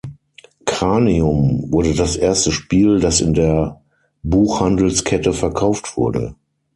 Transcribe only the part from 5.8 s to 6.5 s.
wurde.